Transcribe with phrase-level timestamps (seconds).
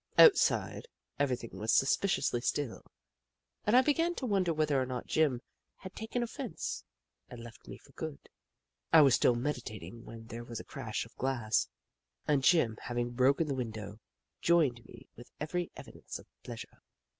[0.17, 0.87] Outside,
[1.19, 2.81] everything was suspiciously still,
[3.67, 5.43] and I began to wonder whether or not Jim
[5.75, 6.83] had taken offence
[7.29, 8.27] and left me for good.
[8.91, 11.67] I was still meditating when there was a crash of glass,
[12.27, 13.99] and Jim, having broken the window,
[14.41, 16.81] joined me with every evidence of pleasure.